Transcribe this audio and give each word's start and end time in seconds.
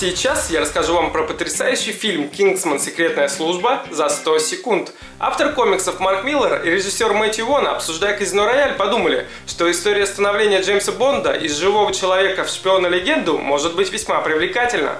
Сейчас 0.00 0.48
я 0.48 0.62
расскажу 0.62 0.94
вам 0.94 1.12
про 1.12 1.24
потрясающий 1.24 1.92
фильм 1.92 2.30
«Кингсман. 2.30 2.80
Секретная 2.80 3.28
служба» 3.28 3.82
за 3.90 4.08
100 4.08 4.38
секунд. 4.38 4.94
Автор 5.18 5.52
комиксов 5.52 6.00
Марк 6.00 6.24
Миллер 6.24 6.62
и 6.64 6.70
режиссер 6.70 7.12
Мэтью 7.12 7.44
Вона, 7.44 7.72
обсуждая 7.72 8.16
«Казино 8.16 8.46
Рояль», 8.46 8.76
подумали, 8.76 9.26
что 9.46 9.70
история 9.70 10.06
становления 10.06 10.62
Джеймса 10.62 10.92
Бонда 10.92 11.32
из 11.32 11.54
живого 11.54 11.92
человека 11.92 12.44
в 12.44 12.48
шпиона-легенду 12.48 13.36
может 13.36 13.76
быть 13.76 13.92
весьма 13.92 14.22
привлекательна. 14.22 14.96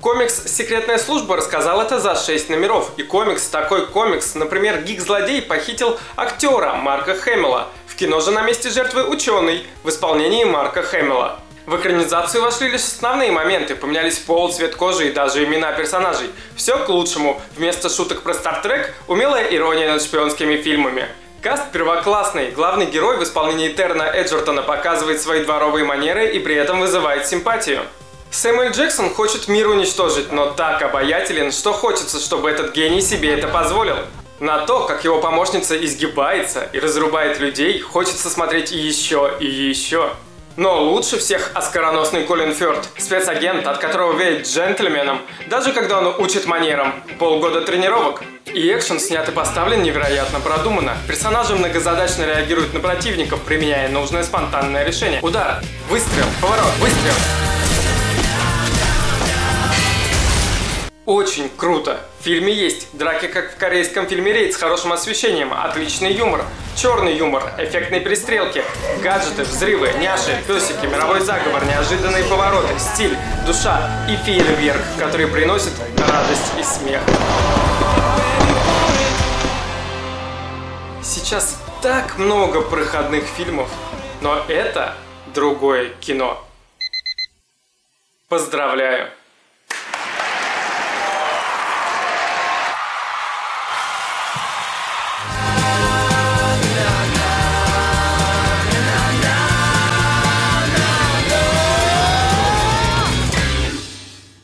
Комикс 0.00 0.44
«Секретная 0.46 0.98
служба» 0.98 1.36
рассказал 1.36 1.82
это 1.82 1.98
за 1.98 2.14
6 2.14 2.50
номеров. 2.50 2.92
И 2.96 3.02
комикс, 3.02 3.48
такой 3.48 3.88
комикс, 3.88 4.36
например, 4.36 4.82
Гик-злодей 4.82 5.42
похитил 5.42 5.98
актера 6.14 6.74
Марка 6.74 7.16
Хэмилла. 7.16 7.66
В 7.88 7.96
кино 7.96 8.20
же 8.20 8.30
на 8.30 8.42
месте 8.42 8.70
жертвы 8.70 9.02
ученый 9.02 9.66
в 9.82 9.88
исполнении 9.88 10.44
Марка 10.44 10.84
Хэмилла. 10.84 11.40
В 11.66 11.76
экранизацию 11.76 12.42
вошли 12.42 12.68
лишь 12.68 12.82
основные 12.82 13.32
моменты, 13.32 13.74
поменялись 13.74 14.18
пол, 14.18 14.52
цвет 14.52 14.76
кожи 14.76 15.08
и 15.08 15.12
даже 15.12 15.44
имена 15.44 15.72
персонажей. 15.72 16.30
Все 16.56 16.76
к 16.76 16.90
лучшему. 16.90 17.40
Вместо 17.56 17.88
шуток 17.88 18.20
про 18.20 18.34
Стартрек– 18.34 18.94
умелая 19.08 19.44
ирония 19.44 19.90
над 19.90 20.02
шпионскими 20.02 20.58
фильмами. 20.58 21.08
Каст 21.40 21.72
первоклассный. 21.72 22.50
Главный 22.50 22.84
герой 22.84 23.16
в 23.16 23.22
исполнении 23.22 23.70
Терна 23.70 24.02
Эджертона 24.02 24.60
показывает 24.60 25.22
свои 25.22 25.42
дворовые 25.42 25.86
манеры 25.86 26.26
и 26.26 26.38
при 26.38 26.54
этом 26.54 26.80
вызывает 26.80 27.26
симпатию. 27.26 27.80
Сэмюэль 28.30 28.72
Джексон 28.72 29.08
хочет 29.14 29.48
мир 29.48 29.68
уничтожить, 29.68 30.32
но 30.32 30.50
так 30.50 30.82
обаятелен, 30.82 31.50
что 31.50 31.72
хочется, 31.72 32.20
чтобы 32.20 32.50
этот 32.50 32.72
гений 32.72 33.00
себе 33.00 33.32
это 33.32 33.48
позволил. 33.48 33.96
На 34.38 34.66
то, 34.66 34.80
как 34.80 35.04
его 35.04 35.18
помощница 35.18 35.82
изгибается 35.82 36.68
и 36.74 36.78
разрубает 36.78 37.40
людей, 37.40 37.80
хочется 37.80 38.28
смотреть 38.28 38.70
еще 38.70 39.32
и 39.40 39.46
еще. 39.46 40.10
Но 40.56 40.84
лучше 40.84 41.18
всех 41.18 41.50
оскароносный 41.54 42.24
Колин 42.24 42.54
Фёрд, 42.54 42.88
спецагент, 42.96 43.66
от 43.66 43.78
которого 43.78 44.16
веет 44.16 44.46
джентльменом, 44.46 45.20
даже 45.48 45.72
когда 45.72 45.98
он 45.98 46.20
учит 46.20 46.46
манерам. 46.46 46.94
Полгода 47.18 47.62
тренировок. 47.62 48.22
И 48.46 48.72
экшен 48.72 49.00
снят 49.00 49.28
и 49.28 49.32
поставлен 49.32 49.82
невероятно 49.82 50.38
продуманно. 50.38 50.96
Персонажи 51.08 51.56
многозадачно 51.56 52.24
реагируют 52.24 52.72
на 52.72 52.80
противников, 52.80 53.40
применяя 53.42 53.88
нужное 53.88 54.22
спонтанное 54.22 54.84
решение. 54.84 55.20
Удар, 55.22 55.60
выстрел, 55.88 56.26
поворот, 56.40 56.70
выстрел. 56.78 57.53
Очень 61.06 61.50
круто. 61.54 62.00
В 62.18 62.24
фильме 62.24 62.50
есть 62.50 62.96
драки, 62.96 63.26
как 63.26 63.52
в 63.52 63.58
корейском 63.58 64.06
фильме 64.06 64.32
«Рейд» 64.32 64.54
с 64.54 64.56
хорошим 64.56 64.90
освещением, 64.90 65.52
отличный 65.52 66.14
юмор, 66.14 66.46
черный 66.76 67.14
юмор, 67.14 67.42
эффектные 67.58 68.00
перестрелки, 68.00 68.64
гаджеты, 69.02 69.42
взрывы, 69.42 69.92
няши, 70.00 70.34
песики, 70.46 70.86
мировой 70.86 71.20
заговор, 71.20 71.62
неожиданные 71.66 72.24
повороты, 72.24 72.78
стиль, 72.78 73.14
душа 73.46 74.06
и 74.08 74.16
фейерверк, 74.16 74.80
который 74.98 75.26
приносит 75.26 75.72
радость 75.98 76.52
и 76.58 76.62
смех. 76.62 77.02
Сейчас 81.02 81.60
так 81.82 82.16
много 82.16 82.62
проходных 82.62 83.24
фильмов, 83.24 83.68
но 84.22 84.42
это 84.48 84.94
другое 85.34 85.90
кино. 86.00 86.42
Поздравляю! 88.30 89.10